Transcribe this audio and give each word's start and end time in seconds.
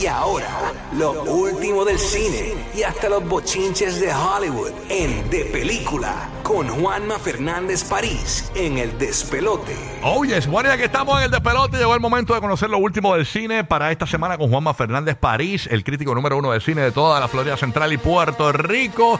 Y 0.00 0.06
ahora, 0.06 0.72
lo 0.96 1.24
último 1.24 1.84
del 1.84 1.98
cine 1.98 2.54
y 2.72 2.84
hasta 2.84 3.08
los 3.08 3.28
bochinches 3.28 3.98
de 4.00 4.14
Hollywood 4.14 4.70
en 4.88 5.28
De 5.28 5.44
Película 5.46 6.28
con 6.44 6.68
Juanma 6.68 7.18
Fernández 7.18 7.82
París 7.82 8.48
en 8.54 8.78
El 8.78 8.96
Despelote. 8.96 9.74
Oh, 10.04 10.24
yes. 10.24 10.46
Bueno, 10.46 10.68
ya 10.68 10.76
que 10.76 10.84
estamos 10.84 11.18
en 11.18 11.24
el 11.24 11.30
despelote, 11.32 11.78
llegó 11.78 11.94
el 11.94 12.00
momento 12.00 12.32
de 12.32 12.40
conocer 12.40 12.70
lo 12.70 12.78
último 12.78 13.16
del 13.16 13.26
cine 13.26 13.64
para 13.64 13.90
esta 13.90 14.06
semana 14.06 14.38
con 14.38 14.48
Juanma 14.50 14.72
Fernández 14.72 15.16
París, 15.16 15.68
el 15.68 15.82
crítico 15.82 16.14
número 16.14 16.36
uno 16.36 16.52
de 16.52 16.60
cine 16.60 16.82
de 16.82 16.92
toda 16.92 17.18
la 17.18 17.26
Florida 17.26 17.56
Central 17.56 17.92
y 17.92 17.98
Puerto 17.98 18.52
Rico. 18.52 19.18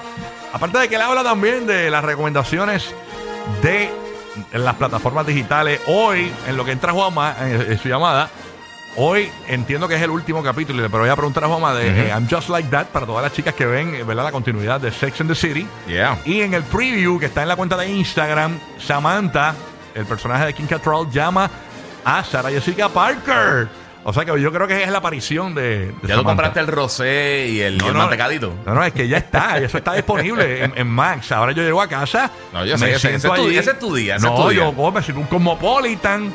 Aparte 0.53 0.79
de 0.79 0.89
que 0.89 0.97
le 0.97 1.03
habla 1.03 1.25
también 1.25 1.67
de 1.67 1.91
las 1.91 2.05
recomendaciones 2.05 2.95
de 3.63 3.91
las 4.53 4.77
plataformas 4.77 5.27
digitales. 5.27 5.81
Hoy, 5.89 6.33
en 6.47 6.57
lo 6.57 6.65
que 6.65 6.71
entra 6.71 6.93
Juanma, 6.93 7.35
en, 7.41 7.73
en 7.73 7.79
su 7.81 7.89
llamada, 7.89 8.31
Hoy 8.97 9.31
entiendo 9.47 9.87
que 9.87 9.95
es 9.95 10.03
el 10.03 10.11
último 10.11 10.43
capítulo, 10.43 10.83
pero 10.91 11.01
voy 11.05 11.09
a 11.09 11.15
preguntar 11.15 11.45
a 11.45 11.47
Juanma 11.47 11.73
de 11.75 11.89
eh, 11.89 12.09
I'm 12.09 12.29
Just 12.29 12.49
Like 12.49 12.69
That 12.71 12.87
para 12.87 13.07
todas 13.07 13.23
las 13.23 13.33
chicas 13.33 13.55
que 13.55 13.65
ven 13.65 13.95
eh, 13.95 14.03
¿verdad? 14.03 14.25
la 14.25 14.33
continuidad 14.33 14.81
de 14.81 14.91
Sex 14.91 15.21
and 15.21 15.31
the 15.31 15.37
City. 15.37 15.67
Yeah. 15.87 16.19
Y 16.25 16.41
en 16.41 16.55
el 16.55 16.65
preview 16.65 17.19
que 17.21 17.27
está 17.27 17.43
en 17.43 17.49
la 17.49 17.55
cuenta 17.57 17.77
de 17.77 17.89
Instagram, 17.89 18.59
Samantha, 18.79 19.55
el 19.95 20.05
personaje 20.05 20.47
de 20.47 20.55
King 20.55 20.67
Cattrall, 20.67 21.09
llama 21.13 21.49
a 22.05 22.25
Sarah 22.25 22.51
Jessica 22.51 22.89
Parker. 22.89 23.69
O 24.03 24.13
sea 24.13 24.25
que 24.25 24.41
yo 24.41 24.51
creo 24.53 24.67
que 24.67 24.83
es 24.83 24.91
la 24.91 24.99
aparición 24.99 25.55
de. 25.55 25.63
de 25.63 25.87
Ya 25.87 25.93
tú 26.01 26.07
Samantha. 26.09 26.25
compraste 26.25 26.61
el 26.61 26.67
rosé 26.67 27.47
y 27.51 27.61
el, 27.61 27.75
y 27.81 27.87
el 27.87 27.93
no, 27.93 27.99
mantecadito. 28.01 28.53
No, 28.67 28.75
no, 28.75 28.83
es 28.83 28.93
que 28.93 29.07
ya 29.07 29.19
está, 29.19 29.59
eso 29.63 29.79
está 29.79 29.93
disponible 29.95 30.65
en, 30.65 30.73
en 30.77 30.89
Max. 30.89 31.31
Ahora 31.31 31.53
yo 31.53 31.63
llego 31.63 31.81
a 31.81 31.87
casa. 31.89 32.31
No, 32.53 32.65
yo 32.65 32.77
sé, 32.79 32.85
me 32.87 32.91
sé, 32.93 32.97
ese 32.97 33.09
siento 33.11 33.29
es 33.29 33.41
tu- 33.41 33.47
allí. 33.47 33.59
ese 33.59 33.71
es 33.73 33.79
tu 33.79 33.95
día, 33.95 34.17
ese 34.17 34.27
no, 34.27 34.35
es 34.35 34.41
tu 34.43 34.49
día. 34.49 34.59
yo 34.65 34.73
como 34.75 34.91
me 34.91 35.03
siento 35.03 35.21
un 35.21 35.27
cosmopolitan. 35.29 36.33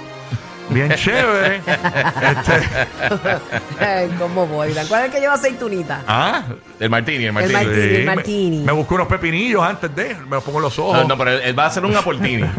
Bien 0.70 0.92
chévere. 0.96 1.58
Este, 1.58 2.68
¿Cómo 4.18 4.48
voy? 4.48 4.74
¿Cuál 4.88 5.02
es 5.02 5.06
el 5.08 5.12
que 5.12 5.20
lleva 5.20 5.34
aceitunita? 5.34 6.04
ah, 6.08 6.44
El 6.80 6.90
martini, 6.90 7.26
el 7.26 7.34
martini. 7.34 7.54
martini. 7.54 7.84
sí, 7.84 7.98
me- 8.00 8.06
martini. 8.16 8.64
Me, 8.64 8.72
busco 8.72 8.96
unos 8.96 9.08
pepinillos 9.08 9.62
antes 9.64 9.94
de, 9.96 10.16
me 10.16 10.36
los 10.38 10.44
pongo 10.44 10.60
en 10.60 10.64
los 10.64 10.80
ojos. 10.80 10.98
No, 10.98 11.04
no, 11.08 11.18
pero 11.18 11.32
él, 11.32 11.42
él 11.44 11.60
va 11.60 11.66
a 11.66 11.68
hacer 11.68 11.86
un 11.86 11.96
aportini. 11.96 12.44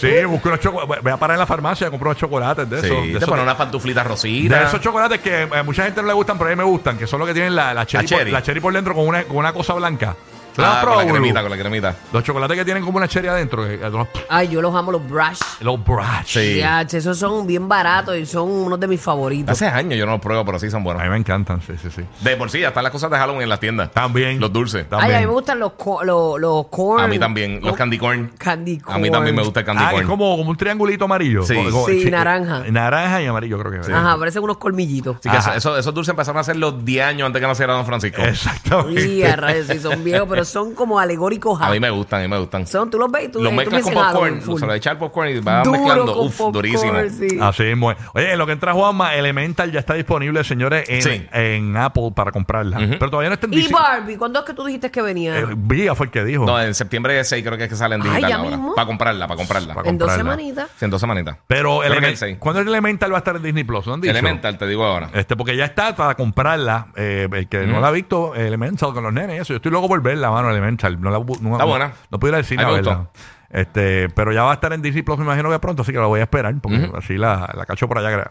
Sí, 0.00 0.24
busco 0.24 0.48
unos 0.48 0.60
chocolates. 0.60 1.02
Voy 1.02 1.12
a 1.12 1.16
parar 1.16 1.34
en 1.34 1.40
la 1.40 1.46
farmacia 1.46 1.88
y 1.88 1.90
compro 1.90 2.10
unos 2.10 2.20
chocolates 2.20 2.70
de 2.70 2.80
sí, 2.80 2.86
esos. 2.86 3.02
De, 3.02 3.10
te 3.12 3.16
esos, 3.18 3.28
pone 3.28 3.42
unas 3.42 3.56
pantuflitas 3.56 4.04
de 4.04 4.08
rositas. 4.10 4.68
esos 4.68 4.80
chocolates 4.80 5.20
que 5.20 5.48
a 5.52 5.62
mucha 5.64 5.84
gente 5.84 6.00
no 6.00 6.08
le 6.08 6.14
gustan, 6.14 6.38
pero 6.38 6.48
a 6.50 6.52
mí 6.52 6.56
me 6.56 6.64
gustan, 6.64 6.96
que 6.96 7.06
son 7.06 7.18
los 7.18 7.28
que 7.28 7.34
tienen 7.34 7.54
la, 7.54 7.74
la, 7.74 7.84
cherry, 7.86 8.06
cherry. 8.06 8.24
Por, 8.24 8.32
la 8.32 8.42
cherry 8.42 8.60
por 8.60 8.72
dentro 8.72 8.94
con 8.94 9.06
una, 9.06 9.24
con 9.24 9.36
una 9.36 9.52
cosa 9.52 9.74
blanca. 9.74 10.14
¿Tú 10.58 10.62
los 10.62 10.72
has 10.72 10.78
Ah, 10.82 10.86
con 10.86 10.96
la 11.06 11.06
cremita, 11.12 11.40
con 11.42 11.50
la 11.52 11.56
cremita. 11.56 11.94
Los 12.12 12.24
chocolates 12.24 12.56
que 12.56 12.64
tienen 12.64 12.84
como 12.84 12.98
una 12.98 13.06
cherry 13.06 13.28
adentro. 13.28 13.64
que- 13.64 13.78
que 13.78 13.88
los, 13.90 14.08
Ay, 14.28 14.48
yo 14.48 14.60
los 14.60 14.74
amo, 14.74 14.90
los 14.90 15.08
brush. 15.08 15.38
los 15.60 15.84
brush. 15.84 16.24
Sí. 16.26 16.56
Ya, 16.56 16.84
che, 16.84 16.96
esos 16.98 17.16
son 17.16 17.46
bien 17.46 17.68
baratos 17.68 18.16
y 18.16 18.26
son 18.26 18.50
unos 18.50 18.80
de 18.80 18.88
mis 18.88 19.00
favoritos. 19.00 19.52
Hace 19.52 19.66
años 19.68 19.96
yo 19.96 20.04
no 20.04 20.12
los 20.12 20.20
pruebo, 20.20 20.44
pero 20.44 20.58
sí 20.58 20.68
son 20.68 20.80
A 20.80 20.84
buenos. 20.84 21.02
mí 21.04 21.08
me 21.10 21.16
encantan, 21.16 21.60
sí, 21.62 21.74
sí, 21.80 21.88
sí. 21.94 22.02
De 22.22 22.36
por 22.36 22.50
sí, 22.50 22.58
ya 22.60 22.68
están 22.68 22.82
las 22.82 22.90
cosas 22.92 23.08
de 23.10 23.16
Halloween 23.18 23.42
en 23.42 23.48
las 23.50 23.60
tiendas. 23.60 23.92
También. 23.92 24.40
Los 24.40 24.52
dulces. 24.52 24.82
Ay, 24.82 24.88
También. 24.90 25.16
a 25.16 25.20
mí 25.20 25.26
me 25.26 25.32
gustan 25.32 25.60
los, 25.60 25.72
co- 25.74 26.02
los, 26.02 26.40
los 26.40 26.66
corn. 26.66 27.04
A 27.04 27.06
mí 27.06 27.20
también. 27.20 27.60
Los 27.62 27.76
candy 27.76 27.96
corn. 27.98 28.32
Candy 28.36 28.78
corn. 28.78 28.96
A 28.96 28.98
mí 28.98 29.10
también 29.12 29.36
me 29.36 29.42
gusta 29.44 29.60
el 29.60 29.66
candy 29.66 29.82
Ah, 29.86 29.90
corn. 29.90 30.02
es 30.02 30.08
como, 30.08 30.36
como 30.36 30.50
un 30.50 30.56
triangulito 30.56 31.04
amarillo. 31.04 31.44
Sí. 31.44 31.54
Como- 31.54 31.70
como- 31.70 31.86
Sí, 31.86 32.10
naranja. 32.10 32.64
Naranja 32.68 33.22
y 33.22 33.26
amarillo, 33.26 33.58
creo 33.60 33.70
que 33.70 33.78
es. 33.78 33.88
Ajá, 33.88 34.16
parecen 34.18 34.42
unos 34.42 34.58
colmillitos. 34.58 35.16
Así 35.18 35.28
que 35.30 35.36
Ajá. 35.36 35.50
eso- 35.50 35.70
eso- 35.70 35.78
esos 35.78 35.94
dulces 35.94 36.10
empezaron 36.10 36.38
a 36.38 36.40
hacer 36.40 36.56
los 36.56 36.84
10 36.84 37.04
años 37.04 37.26
antes 37.26 37.40
que 37.40 37.46
naciera 37.46 37.74
Don 37.74 37.86
Francisco. 37.86 38.22
Exactamente. 38.22 39.06
Y 39.08 39.22
a 39.22 39.36
rayos, 39.36 39.66
sí, 39.68 39.78
son 39.78 40.02
viejos, 40.02 40.26
pero 40.28 40.44
son 40.48 40.74
como 40.74 40.98
alegóricos. 40.98 41.60
A 41.60 41.70
mí 41.70 41.80
me 41.80 41.90
gustan, 41.90 42.20
a 42.20 42.22
mí 42.24 42.28
me 42.28 42.38
gustan. 42.38 42.66
Son, 42.66 42.90
tú 42.90 42.98
los 42.98 43.10
ves 43.10 43.26
y 43.26 43.28
tú 43.28 43.42
Los 43.42 43.52
mezclas 43.52 43.84
me 43.84 43.92
con 43.92 44.02
popcorn. 44.02 44.58
Se 44.58 44.66
lo 44.66 44.74
echar 44.74 44.98
popcorn 44.98 45.28
y 45.30 45.40
vas 45.40 45.64
Duro 45.64 45.78
mezclando. 45.78 46.14
con 46.14 46.26
Uf, 46.26 46.36
popcorn, 46.36 46.52
durísimo. 46.52 46.92
sí. 47.10 47.38
Así 47.40 47.62
es. 47.64 47.78
Oye, 48.14 48.32
en 48.32 48.38
lo 48.38 48.46
que 48.46 48.52
entra 48.52 48.72
Juanma, 48.72 49.14
Elemental 49.14 49.70
ya 49.72 49.80
está 49.80 49.94
disponible, 49.94 50.42
señores, 50.44 50.88
en, 50.88 51.02
Sí. 51.02 51.26
en 51.32 51.76
Apple 51.76 52.12
para 52.14 52.32
comprarla. 52.32 52.78
Pero 52.78 53.10
todavía 53.10 53.28
no 53.30 53.34
está 53.34 53.46
en 53.46 53.54
Y 53.54 53.56
DC. 53.62 53.72
Barbie, 53.72 54.16
¿cuándo 54.16 54.38
es 54.40 54.44
que 54.44 54.54
tú 54.54 54.64
dijiste 54.64 54.90
que 54.90 55.02
venía? 55.02 55.38
Eh, 55.38 55.46
Vía 55.56 55.94
fue 55.94 56.06
el 56.06 56.12
que 56.12 56.24
dijo. 56.24 56.44
No, 56.46 56.60
en 56.60 56.74
septiembre 56.74 57.22
6 57.22 57.44
creo 57.44 57.56
que 57.58 57.64
es 57.64 57.70
que 57.70 57.76
sale 57.76 57.94
en 57.96 58.02
Ay, 58.02 58.08
digital 58.08 58.30
ya 58.30 58.36
ahora. 58.36 58.50
mismo. 58.50 58.74
Para 58.74 58.86
comprarla, 58.86 59.26
para 59.26 59.36
comprarla. 59.36 59.74
Pa' 59.74 59.80
en 59.88 59.98
dos 59.98 60.08
comprarla. 60.08 60.32
semanitas. 60.36 60.70
Sí, 60.78 60.84
en 60.84 60.90
dos 60.90 61.00
semanitas. 61.00 61.36
Pero 61.46 61.78
Creo 61.80 61.92
que 61.92 61.98
Elemen- 61.98 62.08
el 62.10 62.16
seis. 62.16 62.36
¿cuándo 62.38 62.60
el 62.60 62.68
Elemental 62.68 63.12
va 63.12 63.16
a 63.16 63.18
estar 63.18 63.36
en 63.36 63.42
Disney 63.42 63.64
Plus? 63.64 63.86
¿No 63.86 63.94
han 63.94 64.00
dicho? 64.00 64.10
Elemental, 64.10 64.56
te 64.58 64.66
digo 64.66 64.84
ahora. 64.84 65.10
Este, 65.14 65.36
porque 65.36 65.56
ya 65.56 65.64
está 65.66 65.94
para 65.94 66.14
comprarla. 66.14 66.88
Eh, 66.96 67.28
el 67.30 67.48
que 67.48 67.66
no 67.66 67.80
la 67.80 67.88
ha 67.88 67.90
visto, 67.90 68.34
Elemental 68.34 68.92
con 68.94 69.02
los 69.04 69.12
nenes, 69.12 69.36
y 69.36 69.40
eso. 69.40 69.52
Yo 69.52 69.56
estoy 69.56 69.72
loco 69.72 69.88
por 69.88 70.00
verla, 70.02 70.30
mano, 70.42 70.50
Elemental. 70.50 71.00
No 71.00 71.10
la, 71.10 71.18
no, 71.40 71.52
Está 71.52 71.64
buena. 71.64 71.92
No, 72.10 72.18
pudiera 72.18 72.38
decir 72.38 72.58
A 72.58 72.62
mí 72.62 72.66
la 72.66 72.72
me 72.72 72.78
gustó. 72.82 72.90
verdad. 72.96 73.10
Este, 73.50 74.10
pero 74.10 74.30
ya 74.30 74.42
va 74.42 74.50
a 74.50 74.54
estar 74.54 74.70
en 74.74 74.82
Disney 74.82 75.02
Plus, 75.02 75.16
me 75.16 75.24
imagino 75.24 75.48
que 75.50 75.58
pronto, 75.58 75.80
así 75.80 75.90
que 75.90 75.96
la 75.98 76.04
voy 76.04 76.20
a 76.20 76.24
esperar, 76.24 76.54
porque 76.60 76.80
Ujú. 76.84 76.96
así 76.98 77.16
la, 77.16 77.50
la 77.56 77.64
cacho 77.64 77.88
por 77.88 77.96
allá 77.96 78.10
gra- 78.10 78.28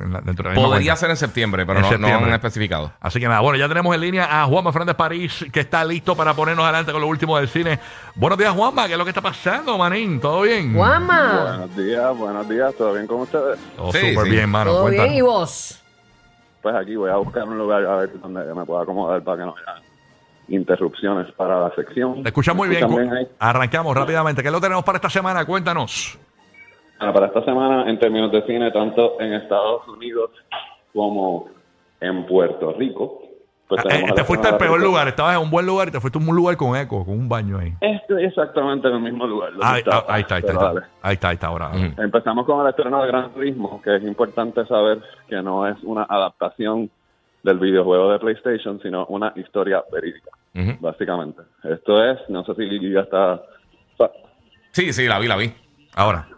en 0.00 0.12
la- 0.12 0.20
dentro 0.20 0.44
de 0.48 0.50
la 0.50 0.60
misma 0.60 0.68
Podría 0.68 0.92
cuenta. 0.92 0.96
ser 0.96 1.10
en 1.10 1.16
septiembre, 1.16 1.66
pero 1.66 1.80
En 1.80 1.82
no, 1.82 1.90
no 1.90 1.96
septiembre. 1.96 2.28
han 2.28 2.34
especificado. 2.34 2.92
Así 3.00 3.18
que 3.18 3.26
nada, 3.26 3.40
bueno, 3.40 3.58
ya 3.58 3.66
tenemos 3.66 3.92
en 3.92 4.00
línea 4.00 4.28
a 4.42 4.46
Juanma 4.46 4.70
Fernández 4.72 4.94
París, 4.94 5.44
que 5.52 5.58
está 5.58 5.84
listo 5.84 6.14
para 6.14 6.34
ponernos 6.34 6.62
adelante 6.62 6.92
con 6.92 7.00
lo 7.00 7.08
último 7.08 7.36
del 7.36 7.48
cine. 7.48 7.80
Buenos 8.14 8.38
días, 8.38 8.52
Juanma, 8.52 8.86
¿qué 8.86 8.92
es 8.92 8.98
lo 8.98 9.04
que 9.04 9.10
está 9.10 9.20
pasando, 9.22 9.76
manín? 9.76 10.20
¿Todo 10.20 10.42
bien? 10.42 10.72
Guama. 10.72 11.56
Buenos 11.58 11.76
días, 11.76 12.16
buenos 12.16 12.48
días, 12.48 12.72
¿todo 12.76 12.92
bien 12.94 13.08
con 13.08 13.20
ustedes? 13.22 13.58
Todo 13.76 13.90
Sí, 13.90 14.10
súper 14.12 14.24
sí. 14.26 14.30
bien, 14.30 14.48
mano. 14.48 14.70
¿Todo 14.70 14.82
cuéntanos. 14.82 15.08
bien? 15.10 15.18
¿Y 15.18 15.22
vos? 15.22 15.82
Pues 16.62 16.76
aquí 16.76 16.94
voy 16.94 17.10
a 17.10 17.16
buscar 17.16 17.42
un 17.42 17.58
lugar 17.58 17.84
a 17.86 17.96
ver 17.96 18.20
donde 18.20 18.54
me 18.54 18.64
pueda 18.64 18.82
acomodar 18.84 19.20
para 19.24 19.38
que 19.38 19.44
no 19.46 19.54
haya 19.56 19.82
interrupciones 20.50 21.30
para 21.32 21.60
la 21.60 21.74
sección. 21.74 22.22
Te 22.22 22.28
escuchas 22.28 22.54
muy 22.54 22.68
¿Me 22.68 22.76
bien. 22.76 23.12
ahí? 23.12 23.26
Arrancamos 23.38 23.96
rápidamente. 23.96 24.42
¿Qué 24.42 24.50
lo 24.50 24.60
tenemos 24.60 24.84
para 24.84 24.96
esta 24.96 25.10
semana? 25.10 25.44
Cuéntanos. 25.44 26.18
Bueno, 26.98 27.14
para 27.14 27.26
esta 27.26 27.42
semana, 27.44 27.88
en 27.88 27.98
términos 27.98 28.30
de 28.30 28.42
cine, 28.46 28.70
tanto 28.70 29.18
en 29.20 29.32
Estados 29.32 29.88
Unidos 29.88 30.30
como 30.92 31.46
en 32.00 32.26
Puerto 32.26 32.72
Rico, 32.72 33.22
pues 33.68 33.82
Ah, 33.88 33.94
eh, 33.94 34.12
te 34.16 34.24
fuiste 34.24 34.48
al 34.48 34.56
peor 34.58 34.80
lugar. 34.82 35.06
Estabas 35.06 35.36
en 35.36 35.42
un 35.42 35.50
buen 35.50 35.64
lugar 35.64 35.88
y 35.88 35.90
te 35.92 36.00
fuiste 36.00 36.18
a 36.18 36.22
un 36.22 36.34
lugar 36.34 36.56
con 36.56 36.74
eco, 36.76 37.04
con 37.04 37.14
un 37.14 37.28
baño 37.28 37.58
ahí. 37.58 37.72
Estoy 37.80 38.24
exactamente 38.24 38.88
en 38.88 38.94
el 38.94 39.00
mismo 39.00 39.26
lugar. 39.28 39.50
donde 39.52 39.64
Ahí, 39.64 39.78
estaba, 39.78 39.98
ah, 40.08 40.14
ahí 40.14 40.22
está, 40.22 40.34
ahí 40.34 40.42
está. 40.44 40.70
Ahí 41.02 41.14
está, 41.14 41.28
ahí 41.28 41.34
está, 41.34 41.46
ahora. 41.46 41.70
Empezamos 41.96 42.44
con 42.46 42.60
el 42.62 42.68
estreno 42.70 43.00
de 43.00 43.06
Gran 43.06 43.30
Turismo, 43.32 43.80
que 43.82 43.96
es 43.96 44.02
importante 44.02 44.66
saber 44.66 45.00
que 45.28 45.40
no 45.40 45.68
es 45.68 45.76
una 45.84 46.02
adaptación 46.02 46.90
del 47.42 47.58
videojuego 47.58 48.12
de 48.12 48.18
PlayStation, 48.18 48.80
sino 48.80 49.06
una 49.06 49.32
historia 49.36 49.82
verídica, 49.92 50.30
básicamente. 50.80 51.42
Esto 51.64 52.04
es, 52.04 52.18
no 52.28 52.44
sé 52.44 52.54
si 52.54 52.92
ya 52.92 53.00
está... 53.00 53.42
Sí, 54.72 54.92
sí, 54.92 55.06
la 55.06 55.18
vi, 55.18 55.26
la 55.26 55.36
vi. 55.36 55.52
Ahora. 55.94 56.28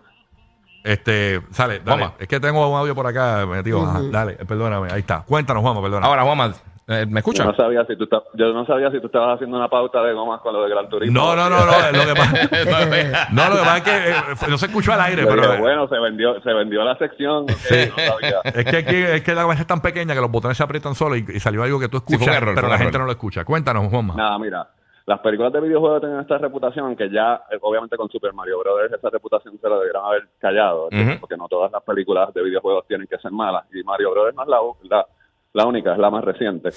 Este, 0.84 1.40
sale, 1.50 1.80
dale. 1.80 2.02
Juanma. 2.02 2.14
Es 2.18 2.26
que 2.26 2.40
tengo 2.40 2.68
un 2.68 2.76
audio 2.76 2.94
por 2.94 3.06
acá 3.06 3.46
metido. 3.46 3.82
Ajá, 3.82 4.00
dale, 4.10 4.32
perdóname. 4.34 4.88
Ahí 4.90 5.00
está. 5.00 5.22
Cuéntanos, 5.22 5.62
Juanma, 5.62 5.80
perdona. 5.82 6.06
Ahora, 6.06 6.22
Juanma, 6.22 6.52
eh, 6.88 7.06
¿me 7.06 7.12
Yo 7.12 7.18
escuchas? 7.18 7.46
no 7.46 7.54
sabía 7.54 7.84
si 7.86 7.96
tú 7.96 8.08
yo 8.34 8.52
no 8.52 8.66
sabía 8.66 8.90
si 8.90 9.00
tú 9.00 9.06
estabas 9.06 9.36
haciendo 9.36 9.56
una 9.56 9.68
pauta 9.68 10.02
de 10.02 10.12
gomas 10.12 10.40
con 10.40 10.52
lo 10.52 10.62
de 10.64 10.70
Gran 10.70 10.88
Turismo. 10.88 11.18
No, 11.18 11.36
no, 11.36 11.48
no, 11.48 11.64
no. 11.64 11.72
Lo 11.92 12.06
que 12.06 12.14
pasa, 12.14 13.28
no, 13.32 13.48
lo 13.48 13.56
que 13.56 13.62
pasa 13.62 13.76
es 13.76 13.82
que 13.82 14.10
eh, 14.10 14.48
no 14.50 14.58
se 14.58 14.66
escuchó 14.66 14.92
al 14.92 15.00
aire, 15.02 15.22
Yo 15.22 15.28
pero. 15.28 15.58
bueno, 15.58 15.88
se 15.88 15.98
vendió, 15.98 16.40
se 16.42 16.52
vendió 16.52 16.84
la 16.84 16.96
sección. 16.98 17.48
Sí. 17.48 17.88
no 17.90 17.96
sabía. 17.96 18.40
Es 18.44 18.64
que 18.64 18.76
aquí 18.76 18.96
es 18.96 19.22
que 19.22 19.34
la 19.34 19.46
mesa 19.46 19.62
es 19.62 19.66
tan 19.66 19.80
pequeña 19.80 20.14
que 20.14 20.20
los 20.20 20.30
botones 20.30 20.56
se 20.56 20.62
aprietan 20.62 20.94
solos 20.94 21.18
y, 21.18 21.36
y 21.36 21.40
salió 21.40 21.62
algo 21.62 21.78
que 21.80 21.88
tú 21.88 21.98
escuchas, 21.98 22.28
error, 22.36 22.54
pero 22.54 22.68
la 22.68 22.78
gente 22.78 22.98
no 22.98 23.04
lo 23.06 23.12
escucha. 23.12 23.44
Cuéntanos, 23.44 23.88
Juanma. 23.88 24.14
Nada, 24.14 24.38
mira, 24.38 24.68
las 25.06 25.20
películas 25.20 25.52
de 25.52 25.60
videojuegos 25.60 26.00
tienen 26.00 26.20
esta 26.20 26.38
reputación, 26.38 26.86
aunque 26.86 27.10
ya, 27.10 27.42
eh, 27.50 27.58
obviamente 27.60 27.96
con 27.96 28.08
Super 28.08 28.32
Mario 28.32 28.60
Brothers 28.60 28.92
esa 28.94 29.10
reputación 29.10 29.58
se 29.60 29.68
la 29.68 29.76
deberían 29.76 30.04
haber 30.04 30.28
callado, 30.38 30.88
porque 31.20 31.36
no 31.36 31.48
todas 31.48 31.72
las 31.72 31.82
películas 31.82 32.32
de 32.34 32.42
videojuegos 32.42 32.86
tienen 32.86 33.06
que 33.08 33.18
ser 33.18 33.32
malas, 33.32 33.64
y 33.74 33.82
Mario 33.82 34.12
Brothers 34.12 34.36
no 34.36 34.42
es 34.42 34.48
la, 34.48 34.58
la, 34.96 35.06
la 35.54 35.66
única, 35.66 35.92
es 35.92 35.98
la 35.98 36.10
más 36.10 36.24
reciente. 36.24 36.70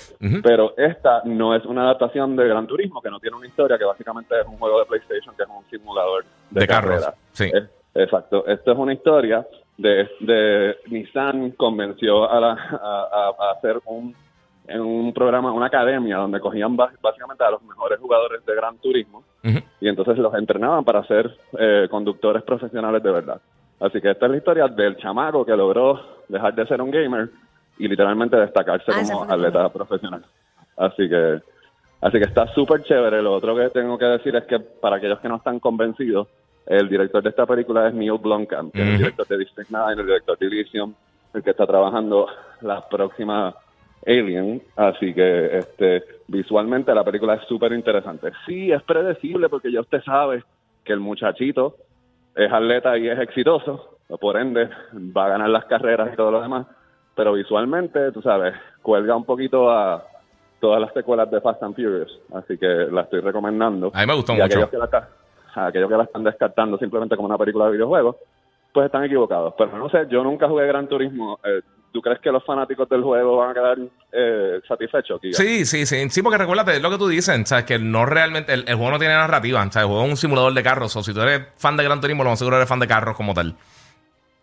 Pero 0.43 0.73
esta 0.77 1.21
no 1.25 1.55
es 1.55 1.63
una 1.65 1.83
adaptación 1.83 2.35
de 2.35 2.47
Gran 2.47 2.67
Turismo, 2.67 3.01
que 3.01 3.09
no 3.09 3.19
tiene 3.19 3.37
una 3.37 3.47
historia, 3.47 3.77
que 3.77 3.85
básicamente 3.85 4.39
es 4.39 4.45
un 4.47 4.57
juego 4.57 4.79
de 4.79 4.85
PlayStation, 4.85 5.35
que 5.35 5.43
es 5.43 5.49
un 5.49 5.63
simulador 5.69 6.25
de, 6.49 6.59
De 6.61 6.67
carros, 6.67 7.01
carrera. 7.05 7.13
sí. 7.31 7.51
Es- 7.53 7.69
exacto. 7.93 8.45
Esto 8.47 8.71
es 8.73 8.77
una 8.77 8.93
historia 8.93 9.45
de, 9.77 10.09
de 10.19 10.75
Nissan 10.87 11.51
convenció 11.51 12.29
a, 12.29 12.39
la, 12.39 12.51
a, 12.51 13.07
a- 13.39 13.47
a 13.47 13.51
hacer 13.57 13.79
un 13.85 14.13
en 14.67 14.81
un 14.81 15.13
programa, 15.13 15.51
una 15.51 15.67
academia 15.67 16.17
donde 16.17 16.39
cogían 16.39 16.75
básicamente 16.75 17.43
a 17.43 17.51
los 17.51 17.61
mejores 17.61 17.99
jugadores 17.99 18.43
de 18.47 18.55
Gran 18.55 18.79
Turismo 18.79 19.23
y 19.79 19.87
entonces 19.87 20.17
los 20.17 20.33
entrenaban 20.33 20.83
para 20.83 21.03
ser 21.05 21.37
eh, 21.59 21.87
conductores 21.91 22.41
profesionales 22.41 23.03
de 23.03 23.11
verdad. 23.11 23.39
Así 23.79 24.01
que 24.01 24.09
esta 24.09 24.25
es 24.25 24.31
la 24.31 24.37
historia 24.39 24.67
del 24.67 24.97
chamaco 24.97 25.45
que 25.45 25.55
logró 25.55 26.01
dejar 26.27 26.55
de 26.55 26.65
ser 26.65 26.81
un 26.81 26.89
gamer 26.89 27.29
y 27.77 27.87
literalmente 27.87 28.37
destacarse 28.37 28.91
Ah, 28.91 29.01
como 29.03 29.23
atleta 29.23 29.69
profesional. 29.69 30.23
Así 30.77 31.09
que 31.09 31.41
así 32.01 32.17
que 32.19 32.25
está 32.25 32.47
súper 32.53 32.83
chévere. 32.83 33.21
Lo 33.21 33.33
otro 33.33 33.55
que 33.55 33.69
tengo 33.69 33.97
que 33.97 34.05
decir 34.05 34.35
es 34.35 34.43
que 34.45 34.59
para 34.59 34.97
aquellos 34.97 35.19
que 35.19 35.29
no 35.29 35.37
están 35.37 35.59
convencidos, 35.59 36.27
el 36.65 36.89
director 36.89 37.21
de 37.21 37.29
esta 37.29 37.45
película 37.45 37.87
es 37.87 37.93
Neil 37.93 38.17
Blomkamp, 38.19 38.73
que 38.73 38.81
es 38.81 38.87
el 38.87 38.97
director 38.97 39.27
de 39.27 39.37
District 39.37 39.69
9, 39.69 39.93
el 40.01 40.05
director 40.05 40.37
de 40.37 40.45
Elysium, 40.47 40.93
el 41.33 41.43
que 41.43 41.51
está 41.51 41.65
trabajando 41.67 42.27
la 42.61 42.87
próxima 42.87 43.53
Alien, 44.05 44.61
así 44.75 45.13
que 45.13 45.57
este 45.57 46.03
visualmente 46.27 46.93
la 46.93 47.03
película 47.03 47.35
es 47.35 47.47
súper 47.47 47.71
interesante. 47.73 48.31
Sí, 48.45 48.71
es 48.71 48.81
predecible 48.83 49.49
porque 49.49 49.71
ya 49.71 49.81
usted 49.81 50.01
sabe 50.03 50.43
que 50.83 50.93
el 50.93 50.99
muchachito 50.99 51.75
es 52.35 52.51
atleta 52.51 52.97
y 52.97 53.07
es 53.07 53.19
exitoso, 53.19 53.97
por 54.19 54.37
ende 54.37 54.69
va 54.93 55.25
a 55.25 55.29
ganar 55.29 55.49
las 55.49 55.65
carreras 55.65 56.13
y 56.13 56.15
todo 56.15 56.31
lo 56.31 56.41
demás, 56.41 56.67
pero 57.15 57.33
visualmente, 57.33 58.11
tú 58.11 58.21
sabes, 58.21 58.53
cuelga 58.81 59.15
un 59.15 59.25
poquito 59.25 59.71
a 59.71 60.05
todas 60.59 60.81
las 60.81 60.93
secuelas 60.93 61.29
de 61.31 61.41
Fast 61.41 61.63
and 61.63 61.75
Furious, 61.75 62.19
así 62.33 62.57
que 62.57 62.67
la 62.67 63.01
estoy 63.01 63.21
recomendando. 63.21 63.91
A 63.93 64.01
mí 64.01 64.07
me 64.07 64.15
gustó 64.15 64.33
Y 64.33 64.35
mucho. 64.35 64.45
Aquellos 64.45 64.69
que, 64.69 64.77
la, 64.77 65.09
aquellos 65.67 65.89
que 65.89 65.97
la 65.97 66.03
están 66.03 66.23
descartando 66.23 66.77
simplemente 66.77 67.15
como 67.15 67.27
una 67.27 67.37
película 67.37 67.65
de 67.65 67.73
videojuegos, 67.73 68.17
pues 68.73 68.87
están 68.87 69.03
equivocados. 69.05 69.53
Pero 69.57 69.77
no 69.77 69.89
sé, 69.89 70.05
yo 70.09 70.23
nunca 70.23 70.47
jugué 70.47 70.67
Gran 70.67 70.87
Turismo. 70.87 71.39
Eh, 71.43 71.61
¿Tú 71.93 72.01
crees 72.01 72.19
que 72.19 72.29
los 72.29 72.43
fanáticos 72.43 72.89
del 72.89 73.03
juego 73.03 73.37
van 73.37 73.51
a 73.51 73.53
quedar 73.53 73.77
eh, 74.11 74.59
satisfechos? 74.67 75.21
Giga? 75.21 75.37
Sí, 75.37 75.63
sí, 75.65 75.85
sí. 75.85 76.09
Sí, 76.09 76.21
porque 76.21 76.37
recuérdate 76.37 76.81
lo 76.81 76.89
que 76.89 76.97
tú 76.97 77.07
dices, 77.07 77.47
¿sabes? 77.47 77.63
Que 77.63 77.79
no 77.79 78.05
realmente. 78.05 78.53
El, 78.53 78.65
el 78.67 78.75
juego 78.75 78.91
no 78.91 78.99
tiene 78.99 79.13
narrativa, 79.13 79.59
¿sabes? 79.71 79.77
El 79.77 79.85
juego 79.85 80.03
es 80.03 80.09
un 80.09 80.17
simulador 80.17 80.53
de 80.53 80.61
carros. 80.61 80.93
O 80.97 81.03
si 81.03 81.13
tú 81.13 81.21
eres 81.21 81.47
fan 81.55 81.77
de 81.77 81.85
Gran 81.85 82.01
Turismo, 82.01 82.25
lo 82.25 82.31
más 82.31 82.39
seguro 82.39 82.57
eres 82.57 82.67
fan 82.67 82.81
de 82.81 82.87
carros 82.87 83.15
como 83.15 83.33
tal. 83.33 83.55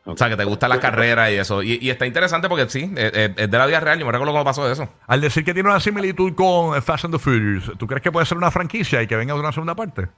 O 0.04 0.16
sea, 0.16 0.28
que 0.28 0.37
te 0.37 0.44
gustan 0.44 0.69
las 0.70 0.81
carreras 0.81 1.31
y 1.31 1.34
eso. 1.34 1.62
Y, 1.62 1.78
y 1.81 1.90
está 1.90 2.06
interesante 2.06 2.49
porque 2.49 2.69
sí, 2.69 2.93
es, 2.96 3.37
de 3.37 3.58
la 3.58 3.66
vida 3.66 3.78
real. 3.81 3.99
Yo 4.00 4.06
me 4.06 4.10
recuerdo 4.12 4.32
cómo 4.32 4.44
pasó 4.44 4.69
eso. 4.70 4.88
Al 5.06 5.20
decir 5.20 5.44
que 5.44 5.54
tiene 5.54 5.69
una 5.69 5.78
similitud 5.78 6.34
con 6.34 6.81
Fast 6.82 7.04
and 7.04 7.14
the 7.14 7.20
Furious, 7.20 7.70
¿tú 7.78 7.87
crees 7.87 8.02
que 8.02 8.10
puede 8.10 8.26
ser 8.26 8.37
una 8.37 8.50
franquicia 8.50 9.00
y 9.00 9.06
que 9.06 9.14
venga 9.16 9.34
de 9.34 9.40
una 9.40 9.52
segunda 9.52 9.75
parte? 9.76 10.08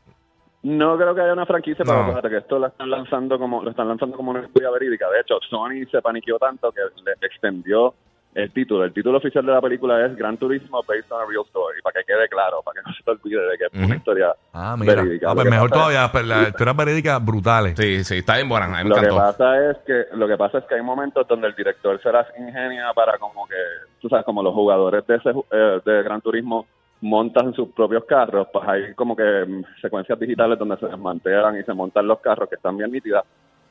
No 0.63 0.97
creo 0.97 1.15
que 1.15 1.21
haya 1.21 1.35
una 1.35 1.45
franquicia, 1.45 1.85
pero 1.85 1.97
No. 1.99 2.03
acuérdate 2.05 2.31
que 2.31 2.39
esto 2.39 2.59
lo 2.59 2.67
están 2.69 2.89
lanzando 2.89 3.39
como 3.39 3.63
lo 3.63 3.69
están 3.71 3.87
lanzando 3.87 4.17
como 4.17 4.31
una 4.31 4.41
historia 4.47 4.71
verídica. 4.71 5.07
De 5.11 5.21
hecho, 5.21 5.35
Sony 5.51 5.85
se 5.91 6.01
paniqueó 6.01 6.39
tanto 6.39 6.73
que 6.73 6.81
le 7.05 7.13
extendió 7.27 7.95
el 8.35 8.51
título. 8.53 8.85
El 8.85 8.93
título 8.93 9.19
oficial 9.19 9.47
de 9.47 9.53
la 9.53 9.61
película 9.61 10.05
es 10.05 10.17
Gran 10.17 10.37
Turismo 10.37 10.83
Based 10.87 11.11
on 11.11 11.23
a 11.23 11.25
Real 11.27 11.45
Story, 11.47 11.81
para 11.83 12.01
que 12.01 12.07
quede 12.07 12.29
claro, 12.29 12.63
para 12.65 12.81
que 12.83 12.89
no 12.89 12.95
se 12.95 13.03
te 13.03 13.11
olvide 13.13 13.41
de 13.47 13.59
que 13.59 13.65
es 13.67 13.85
una 13.87 13.97
historia 13.97 14.35
Ah, 14.53 14.77
mira. 14.79 14.97
verídica. 15.03 15.31
Ah, 15.31 15.35
pues 15.35 15.49
mejor 15.51 15.71
todavía, 15.71 16.11
pero 16.13 16.27
las 16.27 16.49
historias 16.49 16.77
verídicas 16.77 17.25
brutales. 17.25 17.75
Sí, 17.79 18.05
sí, 18.05 18.19
está 18.19 18.35
bien 18.37 18.49
buena. 18.49 18.69
Me 18.69 18.85
Lo 18.85 18.97
que 18.97 19.09
pasa 19.09 19.71
es 19.71 19.77
que 19.87 20.05
lo 20.15 20.27
que 20.27 20.37
pasa 20.37 20.59
es 20.59 20.65
que 20.65 20.75
hay 20.75 20.83
momentos 20.83 21.27
donde 21.29 21.47
el 21.47 21.55
director 21.55 22.01
se 22.03 22.11
las 22.13 22.27
ingenia 22.39 22.93
para 22.95 23.17
como 23.19 23.47
que 23.47 23.55
tú 24.01 24.09
sabes 24.09 24.25
como 24.25 24.43
los 24.43 24.53
jugadores 24.55 25.07
de 25.07 25.17
ese 25.17 25.31
eh, 25.31 25.81
de 25.85 26.03
Gran 26.03 26.21
Turismo 26.21 26.67
montan 27.01 27.53
sus 27.53 27.69
propios 27.71 28.05
carros, 28.07 28.49
pues 28.53 28.67
hay 28.67 28.95
como 28.95 29.15
que 29.15 29.23
mm, 29.47 29.65
secuencias 29.83 30.19
digitales 30.19 30.59
donde 30.59 30.77
se 30.79 30.87
desmantelan 30.87 31.59
y 31.61 31.63
se 31.63 31.75
montan 31.75 32.07
los 32.07 32.19
carros 32.21 32.49
que 32.49 32.55
están 32.55 32.77
bien 32.79 32.91
nítidas, 32.91 33.25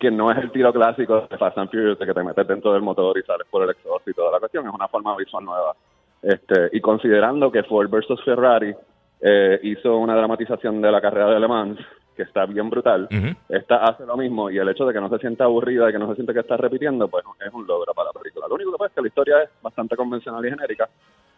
que 0.03 0.11
no 0.11 0.29
es 0.29 0.37
el 0.37 0.51
tiro 0.51 0.73
clásico 0.73 1.27
de 1.31 1.37
Fast 1.37 1.57
and 1.57 1.71
Furious 1.71 1.97
de 1.97 2.05
que 2.05 2.13
te 2.13 2.23
metes 2.23 2.45
dentro 2.45 2.73
del 2.73 2.81
motor 2.81 3.17
y 3.17 3.21
sales 3.21 3.47
por 3.49 3.63
el 3.63 3.69
exhaust 3.69 4.05
y 4.05 4.13
toda 4.13 4.33
la 4.33 4.39
cuestión, 4.39 4.67
es 4.67 4.73
una 4.73 4.89
forma 4.89 5.15
visual 5.15 5.45
nueva. 5.45 5.73
Este, 6.21 6.69
y 6.73 6.81
considerando 6.81 7.49
que 7.49 7.63
Ford 7.63 7.89
versus 7.89 8.21
Ferrari 8.25 8.75
eh, 9.21 9.59
hizo 9.63 9.95
una 9.95 10.13
dramatización 10.13 10.81
de 10.81 10.91
la 10.91 10.99
carrera 10.99 11.29
de 11.29 11.39
Le 11.39 11.47
Mans 11.47 11.79
que 12.17 12.23
está 12.23 12.45
bien 12.45 12.69
brutal, 12.69 13.07
Ujú. 13.11 13.33
esta 13.49 13.77
hace 13.77 14.05
lo 14.05 14.17
mismo 14.17 14.49
y 14.51 14.57
el 14.57 14.67
hecho 14.69 14.85
de 14.85 14.93
que 14.93 14.99
no 14.99 15.09
se 15.09 15.19
sienta 15.19 15.45
aburrida 15.45 15.89
y 15.89 15.93
que 15.93 15.99
no 15.99 16.07
se 16.09 16.15
siente 16.15 16.33
que 16.33 16.41
está 16.41 16.57
repitiendo, 16.57 17.07
pues 17.07 17.23
es 17.39 17.53
un 17.53 17.65
logro 17.65 17.93
para 17.93 18.09
la 18.13 18.19
película. 18.19 18.45
Lo 18.47 18.55
único 18.55 18.73
que 18.73 18.77
pasa 18.77 18.89
es 18.89 18.95
que 18.95 19.01
la 19.01 19.07
historia 19.07 19.43
es 19.43 19.49
bastante 19.61 19.95
convencional 19.95 20.45
y 20.45 20.49
genérica, 20.49 20.89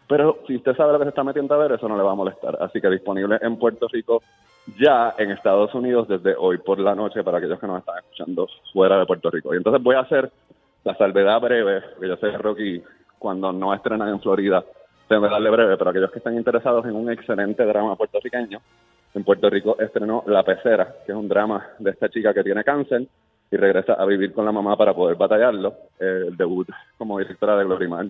pero 0.08 0.38
si 0.46 0.56
usted 0.56 0.76
sabe 0.76 0.92
lo 0.92 0.98
que 0.98 1.04
se 1.04 1.08
está 1.10 1.24
metiendo 1.24 1.54
a 1.54 1.58
ver, 1.58 1.72
eso 1.72 1.88
no 1.88 1.96
le 1.96 2.02
va 2.02 2.12
a 2.12 2.16
molestar. 2.16 2.56
Así 2.60 2.80
que 2.80 2.88
disponible 2.88 3.38
en 3.40 3.58
Puerto 3.58 3.88
Rico 3.88 4.22
ya 4.78 5.14
en 5.18 5.30
Estados 5.30 5.72
Unidos 5.74 6.08
desde 6.08 6.34
hoy 6.36 6.58
por 6.58 6.78
la 6.78 6.94
noche 6.94 7.22
para 7.22 7.38
aquellos 7.38 7.58
que 7.58 7.66
nos 7.66 7.78
están 7.78 7.98
escuchando 7.98 8.48
fuera 8.72 8.98
de 8.98 9.06
Puerto 9.06 9.30
Rico. 9.30 9.54
Y 9.54 9.58
entonces 9.58 9.82
voy 9.82 9.96
a 9.96 10.00
hacer 10.00 10.30
la 10.84 10.96
salvedad 10.96 11.40
breve, 11.40 11.82
porque 11.92 12.08
yo 12.08 12.16
sé 12.16 12.30
que 12.30 12.38
Rocky 12.38 12.82
cuando 13.18 13.52
no 13.52 13.74
estrenan 13.74 14.08
en 14.08 14.20
Florida, 14.20 14.64
tengo 15.08 15.22
que 15.22 15.30
darle 15.30 15.50
breve, 15.50 15.76
pero 15.76 15.90
aquellos 15.90 16.10
que 16.10 16.18
están 16.18 16.36
interesados 16.36 16.84
en 16.84 16.94
un 16.94 17.10
excelente 17.10 17.64
drama 17.64 17.96
puertorriqueño, 17.96 18.60
en 19.14 19.24
Puerto 19.24 19.48
Rico 19.48 19.76
estrenó 19.78 20.22
La 20.26 20.42
Pecera, 20.42 20.96
que 21.04 21.12
es 21.12 21.18
un 21.18 21.28
drama 21.28 21.66
de 21.78 21.90
esta 21.90 22.08
chica 22.08 22.34
que 22.34 22.44
tiene 22.44 22.62
cáncer 22.62 23.06
y 23.50 23.56
regresa 23.56 23.94
a 23.94 24.04
vivir 24.04 24.32
con 24.32 24.44
la 24.44 24.52
mamá 24.52 24.76
para 24.76 24.94
poder 24.94 25.16
batallarlo. 25.16 25.74
Eh, 25.98 26.24
el 26.28 26.36
debut 26.36 26.68
como 26.98 27.18
directora 27.18 27.56
de 27.56 27.64
Glorimar 27.64 28.06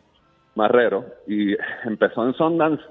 Marrero. 0.57 1.05
Y 1.27 1.55
empezó 1.85 2.27
en 2.27 2.35
Sundance. 2.35 2.83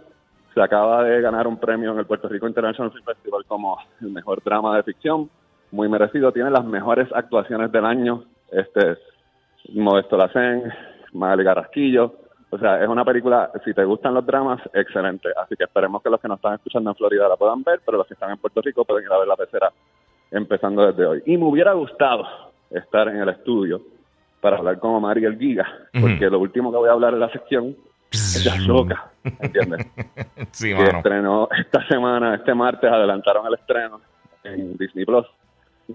Se 0.54 0.62
acaba 0.62 1.04
de 1.04 1.20
ganar 1.20 1.48
un 1.48 1.58
premio 1.58 1.92
en 1.92 2.00
el 2.00 2.06
Puerto 2.06 2.30
Rico 2.30 2.48
International 2.48 2.92
Film 2.92 3.04
Festival 3.04 3.44
como 3.46 3.78
el 4.02 4.10
mejor 4.12 4.42
drama 4.42 4.78
de 4.78 4.84
ficción. 4.84 5.30
Muy 5.72 5.90
merecido. 5.90 6.32
Tiene 6.32 6.50
las 6.50 6.64
mejores 6.64 7.10
actuaciones 7.14 7.72
del 7.74 7.86
año. 7.86 8.24
Este 8.52 8.98
Modesto 9.74 10.16
Lacén, 10.16 10.72
Magali 11.12 11.44
Garrasquillo. 11.44 12.14
O 12.52 12.58
sea, 12.58 12.82
es 12.82 12.88
una 12.88 13.04
película, 13.04 13.52
si 13.66 13.74
te 13.74 13.84
gustan 13.84 14.14
los 14.14 14.26
dramas, 14.26 14.62
excelente. 14.74 15.30
Así 15.36 15.56
que 15.58 15.66
esperemos 15.66 16.02
que 16.02 16.10
los 16.10 16.22
que 16.22 16.28
nos 16.28 16.38
están 16.38 16.54
escuchando 16.54 16.92
en 16.92 16.96
Florida 16.96 17.28
la 17.28 17.36
puedan 17.36 17.64
ver, 17.64 17.82
pero 17.86 17.98
los 17.98 18.08
que 18.08 18.14
están 18.14 18.32
en 18.32 18.38
Puerto 18.38 18.62
Rico 18.62 18.86
pueden 18.86 19.04
ir 19.04 19.12
a 19.12 19.18
ver 19.18 19.28
la 19.28 19.36
pecera 19.36 19.72
empezando 20.32 20.86
desde 20.86 21.06
hoy. 21.06 21.24
Y 21.26 21.36
me 21.38 21.46
hubiera 21.46 21.74
gustado 21.74 22.26
estar 22.70 23.10
en 23.10 23.18
el 23.18 23.30
estudio 23.30 23.82
para 24.46 24.58
hablar 24.58 24.78
con 24.78 24.92
Omar 24.94 25.18
y 25.18 25.26
el 25.26 25.40
Giga, 25.40 25.66
porque 26.00 26.30
lo 26.30 26.38
último 26.38 26.72
que 26.72 26.78
voy 26.78 26.88
a 26.88 26.92
hablar 26.92 27.16
en 27.16 27.20
la 27.20 27.30
sección 27.32 27.76
es 28.12 28.44
de 28.44 28.52
Ashoka, 28.52 29.10
¿entiendes? 29.40 29.88
Sí, 30.52 30.68
que 30.70 30.76
mano. 30.76 30.98
estrenó 31.00 31.48
esta 31.58 31.84
semana, 31.88 32.36
este 32.36 32.54
martes, 32.54 32.92
adelantaron 32.92 33.48
el 33.48 33.56
estreno 33.56 34.02
en 34.44 34.78
Disney 34.78 35.04
Plus. 35.04 35.26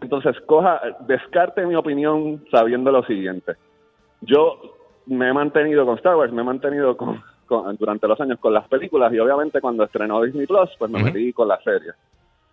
Entonces, 0.02 0.34
coja, 0.46 0.80
descarte 1.06 1.64
mi 1.64 1.76
opinión 1.76 2.44
sabiendo 2.50 2.90
lo 2.90 3.04
siguiente. 3.04 3.54
Yo 4.22 4.58
me 5.06 5.28
he 5.28 5.32
mantenido 5.32 5.86
con 5.86 5.96
Star 5.98 6.16
Wars, 6.16 6.32
me 6.32 6.40
he 6.42 6.44
mantenido 6.44 6.96
con, 6.96 7.22
con- 7.46 7.76
durante 7.76 8.08
los 8.08 8.20
años 8.20 8.40
con 8.40 8.52
las 8.52 8.66
películas 8.66 9.12
y 9.12 9.20
obviamente 9.20 9.60
cuando 9.60 9.84
estrenó 9.84 10.20
Disney 10.22 10.48
Plus, 10.48 10.70
pues 10.76 10.90
me 10.90 10.98
Ujú. 10.98 11.06
metí 11.06 11.32
con 11.32 11.46
la 11.46 11.60
serie. 11.62 11.92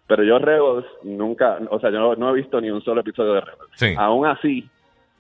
Pero 0.05 0.23
yo 0.23 0.37
Rebels 0.37 0.85
nunca, 1.03 1.57
o 1.71 1.79
sea, 1.79 1.89
yo 1.89 1.99
no, 1.99 2.15
no 2.15 2.29
he 2.29 2.33
visto 2.33 2.61
ni 2.61 2.69
un 2.69 2.83
solo 2.83 3.01
episodio 3.01 3.33
de 3.33 3.41
Rebels. 3.41 3.71
Sí. 3.73 3.95
Aún 3.97 4.27
así, 4.27 4.69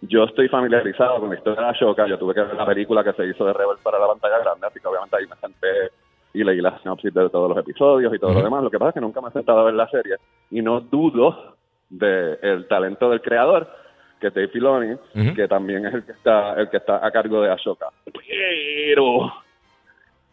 yo 0.01 0.23
estoy 0.25 0.47
familiarizado 0.47 1.19
con 1.19 1.29
la 1.29 1.35
historia 1.35 1.61
de 1.63 1.69
Ashoka. 1.69 2.05
Yo 2.07 2.17
tuve 2.19 2.33
que 2.33 2.41
ver 2.41 2.55
la 2.55 2.65
película 2.65 3.03
que 3.03 3.13
se 3.13 3.25
hizo 3.25 3.45
de 3.45 3.53
Rebels 3.53 3.81
para 3.81 3.99
la 3.99 4.07
pantalla 4.07 4.39
grande, 4.39 4.67
así 4.67 4.79
que 4.79 4.87
obviamente 4.87 5.15
ahí 5.17 5.25
me 5.27 5.35
senté 5.37 5.91
y 6.33 6.43
leí 6.43 6.61
la 6.61 6.77
sinopsis 6.79 7.13
de 7.13 7.29
todos 7.29 7.49
los 7.49 7.57
episodios 7.57 8.13
y 8.13 8.19
todo 8.19 8.31
lo 8.33 8.43
demás. 8.43 8.63
Lo 8.63 8.69
que 8.69 8.77
pasa 8.77 8.89
es 8.89 8.93
que 8.95 9.01
nunca 9.01 9.21
me 9.21 9.29
he 9.29 9.31
sentado 9.31 9.59
a 9.59 9.63
ver 9.63 9.73
la 9.73 9.89
serie 9.89 10.17
y 10.51 10.61
no 10.61 10.81
dudo 10.81 11.55
del 11.89 12.67
talento 12.67 13.09
del 13.09 13.21
creador, 13.21 13.67
que 14.19 14.27
es 14.27 14.33
Dave 14.33 14.49
Filoni, 14.49 14.95
que 15.33 15.47
también 15.47 15.85
es 15.85 15.93
el 15.93 16.03
que 16.05 16.11
está 16.11 16.53
el 16.59 16.69
que 16.69 16.77
está 16.77 17.03
a 17.05 17.09
cargo 17.11 17.41
de 17.41 17.51
Ashoka. 17.51 17.87
Pero 18.05 19.31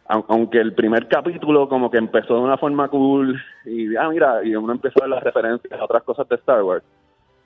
au- 0.07 0.25
aunque 0.27 0.59
el 0.59 0.73
primer 0.73 1.07
capítulo 1.07 1.67
como 1.69 1.89
que 1.89 1.97
empezó 1.97 2.35
de 2.35 2.41
una 2.41 2.57
forma 2.57 2.87
cool 2.89 3.41
y 3.65 3.95
ah 3.95 4.09
mira 4.09 4.43
y 4.43 4.55
uno 4.55 4.73
empezó 4.73 4.99
a 4.99 5.05
ver 5.05 5.09
las 5.11 5.23
referencias 5.23 5.79
a 5.79 5.83
otras 5.85 6.03
cosas 6.03 6.27
de 6.29 6.35
Star 6.35 6.61
Wars 6.61 6.83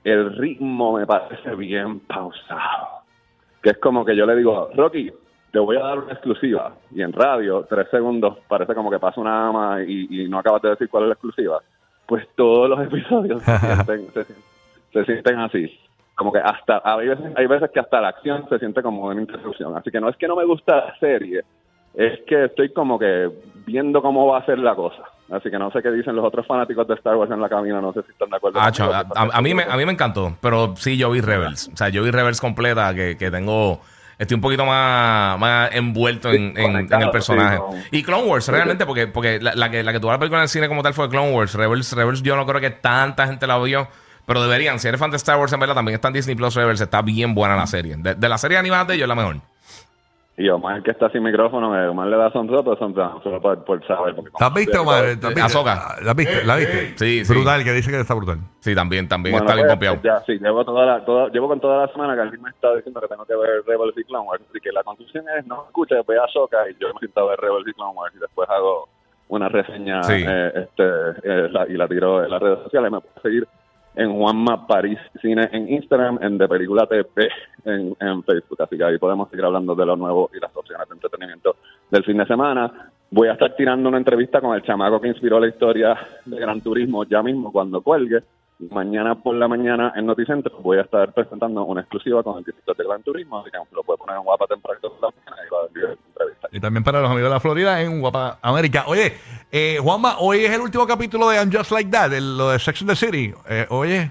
el 0.04 0.36
ritmo 0.36 0.96
me 0.96 1.06
parece 1.06 1.54
bien 1.54 2.00
pausado. 2.00 3.00
Que 3.62 3.70
es 3.70 3.78
como 3.78 4.04
que 4.04 4.16
yo 4.16 4.26
le 4.26 4.36
digo 4.36 4.70
Rocky 4.74 5.10
te 5.52 5.58
voy 5.58 5.76
a 5.76 5.80
dar 5.80 5.98
una 5.98 6.12
exclusiva. 6.12 6.74
Y 6.92 7.02
en 7.02 7.12
radio 7.12 7.66
tres 7.68 7.88
segundos 7.90 8.38
parece 8.48 8.74
como 8.74 8.90
que 8.90 8.98
pasa 8.98 9.20
una 9.20 9.48
ama 9.48 9.82
y, 9.82 10.28
no 10.28 10.38
acabas 10.38 10.62
de 10.62 10.70
decir 10.70 10.88
cuál 10.88 11.04
es 11.04 11.08
la 11.08 11.14
exclusiva. 11.14 11.60
Pues 12.06 12.26
todos 12.36 12.68
los 12.68 12.80
episodios 12.86 13.42
se 13.42 13.58
sienten, 13.58 14.12
se, 14.12 14.24
se 14.92 15.04
sienten 15.04 15.38
así. 15.40 15.78
Como 16.14 16.32
que 16.32 16.38
hasta 16.38 16.82
hay 16.84 17.08
veces, 17.08 17.32
hay 17.36 17.46
veces 17.46 17.70
que 17.70 17.80
hasta 17.80 18.00
la 18.00 18.08
acción 18.08 18.48
se 18.48 18.58
siente 18.58 18.82
como 18.82 19.06
una 19.06 19.20
interrupción. 19.20 19.76
Así 19.76 19.90
que 19.90 20.00
no 20.00 20.08
es 20.08 20.16
que 20.16 20.28
no 20.28 20.36
me 20.36 20.44
gusta 20.44 20.76
la 20.76 20.98
serie 20.98 21.42
es 21.94 22.20
que 22.26 22.44
estoy 22.44 22.72
como 22.72 22.98
que 22.98 23.30
viendo 23.66 24.02
cómo 24.02 24.26
va 24.26 24.38
a 24.38 24.46
ser 24.46 24.58
la 24.58 24.74
cosa. 24.74 25.02
Así 25.30 25.48
que 25.50 25.58
no 25.58 25.70
sé 25.70 25.80
qué 25.82 25.90
dicen 25.92 26.16
los 26.16 26.24
otros 26.24 26.46
fanáticos 26.46 26.86
de 26.88 26.94
Star 26.94 27.14
Wars 27.16 27.30
en 27.30 27.40
la 27.40 27.48
cabina, 27.48 27.80
no 27.80 27.92
sé 27.92 28.02
si 28.02 28.10
están 28.12 28.30
de 28.30 28.36
acuerdo. 28.36 28.58
Ah, 28.60 28.72
a, 28.78 29.20
a- 29.22 29.28
a 29.38 29.40
mí 29.40 29.54
me, 29.54 29.62
a 29.62 29.76
mí 29.76 29.86
me 29.86 29.92
encantó, 29.92 30.36
pero 30.40 30.74
sí, 30.76 30.96
yo 30.96 31.10
vi 31.10 31.20
Rebels. 31.20 31.70
O 31.72 31.76
sea, 31.76 31.88
yo 31.88 32.02
vi 32.02 32.10
Rebels 32.10 32.40
completa, 32.40 32.92
que, 32.94 33.16
que 33.16 33.30
tengo... 33.30 33.80
Estoy 34.18 34.34
un 34.34 34.40
poquito 34.42 34.66
más, 34.66 35.38
más 35.38 35.70
envuelto 35.72 36.30
en, 36.30 36.52
en- 36.58 36.92
en 36.92 37.00
el 37.02 37.10
personaje. 37.10 37.58
Sí, 37.72 37.88
Y 37.92 38.02
Clone 38.02 38.24
Wars, 38.24 38.48
realmente, 38.48 38.84
porque, 38.84 39.06
porque 39.06 39.38
la, 39.40 39.54
la 39.54 39.70
que, 39.70 39.82
la 39.82 39.92
que 39.92 40.00
tuvo 40.00 40.10
la 40.12 40.18
película 40.18 40.40
en 40.40 40.42
el 40.42 40.48
cine 40.50 40.68
como 40.68 40.82
tal 40.82 40.92
fue 40.92 41.08
Clone 41.08 41.32
Wars. 41.32 41.54
Rebels, 41.54 41.92
Rebels 41.94 42.22
yo 42.22 42.36
no 42.36 42.44
creo 42.44 42.60
que 42.60 42.70
tanta 42.70 43.26
gente 43.28 43.46
la 43.46 43.56
vio, 43.58 43.88
pero 44.26 44.42
deberían. 44.42 44.78
Si 44.78 44.88
eres 44.88 45.00
fan 45.00 45.10
de 45.10 45.16
Star 45.16 45.38
Wars, 45.38 45.52
en 45.54 45.60
verdad, 45.60 45.74
también 45.74 45.94
está 45.94 46.08
en 46.08 46.14
Disney 46.14 46.34
Plus 46.36 46.54
Rebels. 46.54 46.82
Está 46.82 47.00
bien 47.00 47.34
buena 47.34 47.56
la 47.56 47.66
serie. 47.66 47.96
De, 47.96 48.14
de 48.14 48.28
la 48.28 48.36
serie 48.36 48.58
animada 48.58 48.84
de 48.84 48.96
ellos, 48.96 49.08
la 49.08 49.14
mejor. 49.14 49.36
Y 50.42 50.48
Omar, 50.48 50.82
que 50.82 50.90
está 50.92 51.10
sin 51.10 51.22
micrófono, 51.22 51.68
me- 51.68 51.88
Omar 51.88 52.06
le 52.06 52.16
da 52.16 52.30
sonrisa, 52.32 52.62
pero 52.62 52.76
sonrisa 52.76 53.12
solo 53.22 53.40
por, 53.42 53.62
por 53.64 53.86
saber. 53.86 54.14
porque 54.14 54.30
¿La 54.40 54.46
has 54.46 54.54
visto, 54.54 54.80
Omar? 54.80 55.04
¿La 55.04 55.28
has 55.28 55.34
visto? 55.34 56.00
¿La 56.02 56.14
viste? 56.14 56.44
¿La 56.46 56.56
viste? 56.56 56.94
Sí, 56.96 57.24
sí. 57.26 57.32
Brutal, 57.34 57.62
que 57.62 57.72
dice 57.72 57.90
que 57.90 58.00
está 58.00 58.14
brutal. 58.14 58.38
Sí, 58.60 58.74
también, 58.74 59.06
también 59.06 59.32
Bueno, 59.34 59.44
está 59.44 59.54
bien 59.54 59.66
pues, 59.66 59.74
pompeado. 59.76 59.98
Ya, 60.02 60.24
sí, 60.24 60.38
llevo, 60.38 60.64
toda 60.64 60.86
la, 60.86 61.04
toda- 61.04 61.28
llevo 61.28 61.46
con 61.48 61.60
toda 61.60 61.84
la 61.86 61.92
semana 61.92 62.14
que 62.14 62.22
alguien 62.22 62.40
me 62.40 62.50
está 62.50 62.74
diciendo 62.74 63.00
que 63.02 63.08
tengo 63.08 63.24
que 63.26 63.36
ver 63.36 63.62
Rebels 63.66 63.98
y 63.98 64.04
Clone 64.04 64.26
Wars. 64.28 64.42
Así 64.48 64.60
que 64.60 64.72
la 64.72 64.82
conclusión 64.82 65.24
es, 65.38 65.46
no 65.46 65.64
escuches, 65.66 66.06
ve 66.06 66.16
a 66.18 66.26
Soca 66.28 66.58
y 66.70 66.74
yo 66.80 66.88
me 66.94 67.00
siento 67.00 67.20
a 67.20 67.30
ver 67.30 67.38
Rebels 67.40 67.68
y 67.68 67.72
Clone 67.74 67.92
Wars 67.94 68.14
y 68.16 68.20
después 68.20 68.48
hago 68.48 68.88
una 69.28 69.48
reseña 69.50 70.02
Sí. 70.04 70.24
eh, 70.26 70.52
este, 70.56 70.84
eh, 71.22 71.48
la- 71.50 71.66
y 71.68 71.74
la 71.76 71.86
tiro 71.86 72.24
en 72.24 72.30
las 72.30 72.40
redes 72.40 72.60
sociales. 72.64 72.90
Me 72.90 73.00
puedes 73.00 73.22
seguir 73.22 73.46
en 73.94 74.12
Juanma 74.12 74.66
París 74.66 74.98
Cine 75.20 75.48
en 75.52 75.68
Instagram, 75.68 76.18
en 76.22 76.38
De 76.38 76.48
Película 76.48 76.86
TP 76.86 77.28
en, 77.64 77.96
en 78.00 78.22
Facebook. 78.22 78.62
Así 78.62 78.76
que 78.76 78.84
ahí 78.84 78.98
podemos 78.98 79.28
seguir 79.30 79.44
hablando 79.44 79.74
de 79.74 79.86
lo 79.86 79.96
nuevo 79.96 80.30
y 80.34 80.40
las 80.40 80.54
opciones 80.56 80.88
de 80.88 80.94
entretenimiento 80.94 81.56
del 81.90 82.04
fin 82.04 82.18
de 82.18 82.26
semana. 82.26 82.90
Voy 83.10 83.28
a 83.28 83.32
estar 83.32 83.54
tirando 83.56 83.88
una 83.88 83.98
entrevista 83.98 84.40
con 84.40 84.54
el 84.54 84.62
chamaco 84.62 85.00
que 85.00 85.08
inspiró 85.08 85.40
la 85.40 85.48
historia 85.48 85.98
de 86.24 86.38
Gran 86.38 86.60
Turismo 86.60 87.04
ya 87.04 87.22
mismo 87.22 87.50
cuando 87.50 87.80
cuelgue. 87.80 88.22
Mañana 88.68 89.14
por 89.14 89.34
la 89.36 89.48
mañana 89.48 89.92
en 89.96 90.04
Noticentro 90.04 90.58
voy 90.60 90.76
a 90.78 90.82
estar 90.82 91.12
presentando 91.14 91.64
una 91.64 91.80
exclusiva 91.80 92.22
con 92.22 92.38
el 92.38 92.44
director 92.44 92.76
de 92.76 92.84
Gran 92.84 93.02
Turismo, 93.02 93.40
así 93.40 93.50
que 93.50 93.58
lo 93.74 93.82
puede 93.82 93.96
poner 93.98 94.16
en 94.16 94.22
Guapa 94.22 94.46
temprano 94.46 94.78
por 94.82 95.00
la 95.00 95.08
mañana 95.08 95.42
y 95.46 95.50
va 95.50 95.58
a 95.58 95.62
dar 95.62 95.96
entrevista. 96.06 96.48
Y 96.52 96.60
también 96.60 96.84
para 96.84 97.00
los 97.00 97.10
amigos 97.10 97.30
de 97.30 97.34
la 97.34 97.40
Florida 97.40 97.80
en 97.80 98.00
Guapa 98.00 98.38
América. 98.42 98.84
Oye, 98.86 99.14
eh, 99.50 99.78
Juanma, 99.82 100.18
hoy 100.18 100.44
es 100.44 100.52
el 100.52 100.60
último 100.60 100.86
capítulo 100.86 101.30
de 101.30 101.36
I'm 101.36 101.50
Just 101.50 101.70
Like 101.70 101.90
That, 101.90 102.10
de 102.10 102.20
lo 102.20 102.50
de 102.50 102.58
Sex 102.58 102.82
and 102.82 102.90
the 102.90 102.96
City. 102.96 103.32
Eh, 103.48 103.66
oye, 103.70 104.10